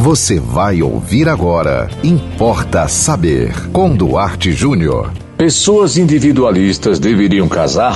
[0.00, 1.90] Você vai ouvir agora.
[2.02, 3.52] Importa saber.
[3.68, 5.12] Com Duarte Júnior.
[5.36, 7.94] Pessoas individualistas deveriam casar?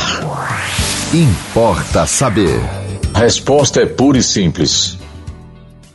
[1.14, 2.60] Importa saber.
[3.14, 4.98] A resposta é pura e simples.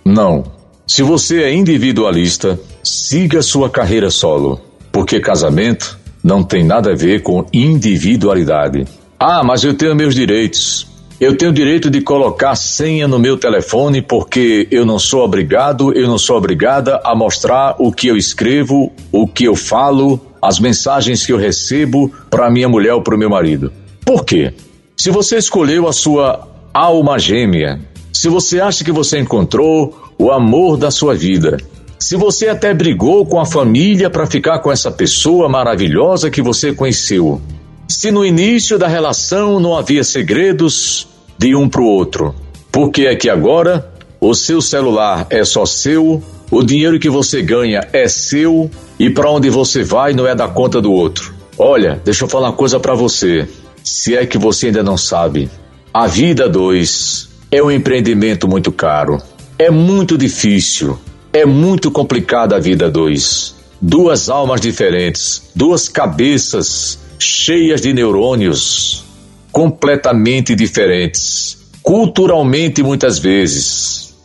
[0.04, 0.46] Não.
[0.88, 4.60] Se você é individualista, siga sua carreira solo,
[4.92, 8.88] porque casamento não tem nada a ver com individualidade.
[9.20, 10.88] Ah, mas eu tenho meus direitos.
[11.20, 15.92] Eu tenho o direito de colocar senha no meu telefone porque eu não sou obrigado,
[15.94, 20.62] eu não sou obrigada a mostrar o que eu escrevo, o que eu falo, as
[20.62, 23.70] mensagens que eu recebo para minha mulher ou para o meu marido.
[24.06, 24.54] Por quê?
[24.96, 27.82] Se você escolheu a sua alma gêmea,
[28.14, 31.58] se você acha que você encontrou o amor da sua vida,
[32.00, 36.72] se você até brigou com a família para ficar com essa pessoa maravilhosa que você
[36.72, 37.42] conheceu,
[37.90, 41.08] se no início da relação não havia segredos
[41.40, 42.36] de um para o outro,
[42.72, 46.22] por que é que agora o seu celular é só seu,
[46.52, 50.48] o dinheiro que você ganha é seu e para onde você vai não é da
[50.48, 51.34] conta do outro?
[51.58, 53.50] Olha, deixa eu falar uma coisa para você,
[53.84, 55.50] se é que você ainda não sabe.
[55.92, 59.20] A vida dois é um empreendimento muito caro,
[59.58, 61.00] é muito difícil,
[61.34, 63.56] é muito complicada a vida dois.
[63.82, 69.04] Duas almas diferentes, duas cabeças cheias de neurônios,
[69.52, 74.16] completamente diferentes, culturalmente muitas vezes,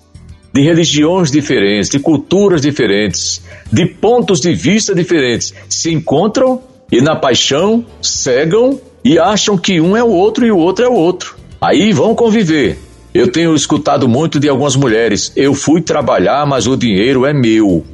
[0.53, 7.17] de religiões diferentes, de culturas diferentes, de pontos de vista diferentes, se encontram e na
[7.17, 11.37] paixão cegam e acham que um é o outro e o outro é o outro.
[11.61, 12.79] Aí vão conviver.
[13.13, 17.85] Eu tenho escutado muito de algumas mulheres: eu fui trabalhar, mas o dinheiro é meu.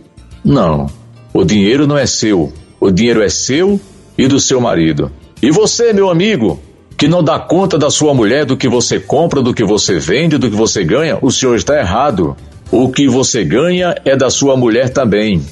[0.45, 0.87] Não,
[1.33, 2.53] o dinheiro não é seu.
[2.79, 3.81] O dinheiro é seu
[4.21, 5.11] e do seu marido.
[5.43, 6.61] E você, meu amigo,
[6.95, 10.37] que não dá conta da sua mulher, do que você compra, do que você vende,
[10.37, 12.37] do que você ganha, o senhor está errado.
[12.71, 15.43] O que você ganha é da sua mulher também.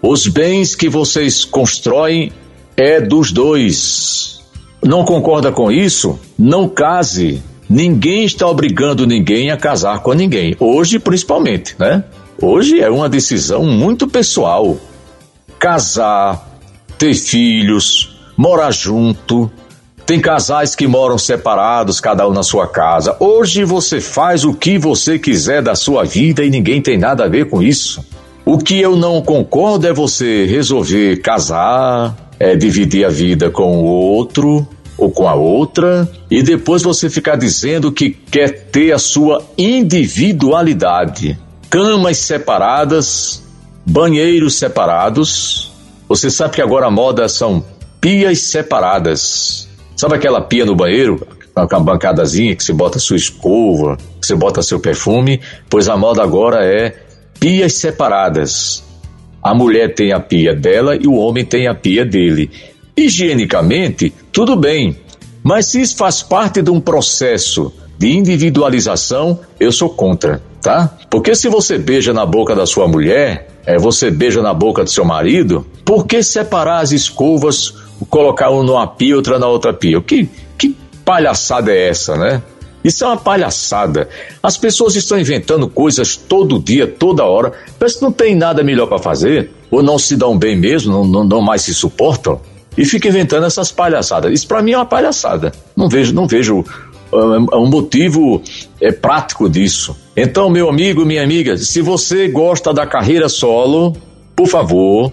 [0.00, 2.30] Os bens que vocês constroem
[2.76, 4.40] é dos dois.
[4.80, 6.16] Não concorda com isso?
[6.38, 7.42] Não case.
[7.68, 10.54] Ninguém está obrigando ninguém a casar com ninguém.
[10.60, 12.04] Hoje, principalmente, né?
[12.40, 14.76] Hoje é uma decisão muito pessoal.
[15.58, 16.52] Casar,
[17.02, 19.50] ter filhos, morar junto.
[20.04, 23.16] Tem casais que moram separados, cada um na sua casa.
[23.20, 27.28] Hoje você faz o que você quiser da sua vida e ninguém tem nada a
[27.28, 28.04] ver com isso.
[28.44, 33.84] O que eu não concordo é você resolver casar, é dividir a vida com o
[33.84, 34.66] outro
[34.98, 41.38] ou com a outra e depois você ficar dizendo que quer ter a sua individualidade.
[41.70, 43.42] Camas separadas,
[43.86, 45.70] banheiros separados.
[46.08, 47.64] Você sabe que agora a moda são
[48.02, 49.68] pias separadas.
[49.96, 51.24] Sabe aquela pia no banheiro?
[51.54, 55.40] Com a bancadazinha que você bota sua escova, que você bota seu perfume?
[55.70, 56.96] Pois a moda agora é
[57.38, 58.82] pias separadas.
[59.40, 62.50] A mulher tem a pia dela e o homem tem a pia dele.
[62.96, 64.98] Higienicamente, tudo bem,
[65.42, 70.98] mas se isso faz parte de um processo de individualização, eu sou contra, tá?
[71.08, 74.90] Porque se você beija na boca da sua mulher, é, você beija na boca do
[74.90, 80.00] seu marido, por que separar as escovas colocar um numa pia, outra na outra pia.
[80.00, 82.42] Que, que palhaçada é essa, né?
[82.84, 84.08] Isso é uma palhaçada.
[84.42, 87.52] As pessoas estão inventando coisas todo dia, toda hora.
[87.78, 91.04] Parece que não tem nada melhor para fazer, ou não se dão bem mesmo, não,
[91.04, 92.40] não, não mais se suportam.
[92.76, 94.32] E fica inventando essas palhaçadas.
[94.32, 95.52] Isso para mim é uma palhaçada.
[95.76, 96.64] Não vejo, não vejo
[97.12, 98.42] uh, um motivo
[98.80, 99.96] é, prático disso.
[100.16, 103.94] Então, meu amigo, minha amiga, se você gosta da carreira solo,
[104.34, 105.12] por favor,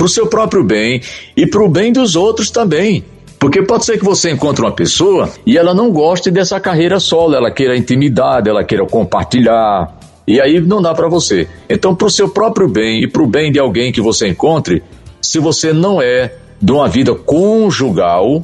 [0.00, 1.02] para o seu próprio bem
[1.36, 3.04] e para o bem dos outros também.
[3.38, 7.34] Porque pode ser que você encontre uma pessoa e ela não goste dessa carreira solo,
[7.34, 9.94] ela queira intimidade, ela queira compartilhar.
[10.26, 11.46] E aí não dá para você.
[11.68, 14.82] Então, para o seu próprio bem e para o bem de alguém que você encontre,
[15.20, 18.42] se você não é de uma vida conjugal,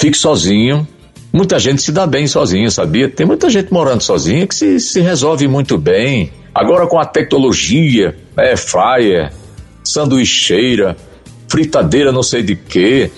[0.00, 0.88] fique sozinho.
[1.30, 3.10] Muita gente se dá bem sozinha, sabia?
[3.10, 6.32] Tem muita gente morando sozinha que se, se resolve muito bem.
[6.54, 9.30] Agora com a tecnologia, é fryer,
[9.84, 10.96] sanduicheira,
[11.48, 13.10] fritadeira não sei de quê,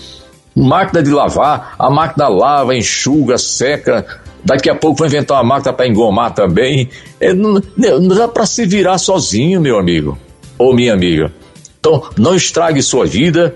[0.55, 4.05] máquina de lavar, a máquina lava, enxuga, seca,
[4.45, 6.91] daqui a pouco vai inventar uma máquina para engomar também.
[7.21, 10.19] É, não, não dá para se virar sozinho, meu amigo
[10.59, 11.33] ou minha amiga.
[11.79, 13.55] Então, não estrague sua vida,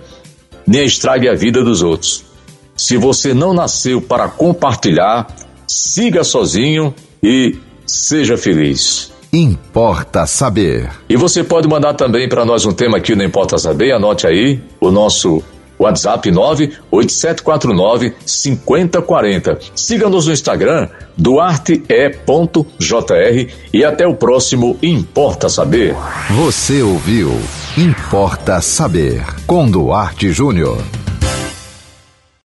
[0.66, 2.24] nem estrague a vida dos outros.
[2.76, 5.26] Se você não nasceu para compartilhar,
[5.66, 9.09] siga sozinho e seja feliz.
[9.32, 10.90] Importa Saber.
[11.08, 14.60] E você pode mandar também para nós um tema aqui no Importa Saber, anote aí
[14.80, 15.42] o nosso
[15.78, 19.58] WhatsApp 98749 5040.
[19.74, 21.84] Siga-nos no Instagram, duarte.e.jr
[23.72, 25.94] e até o próximo Importa Saber.
[26.30, 27.32] Você ouviu
[27.78, 30.76] Importa Saber com Duarte Júnior.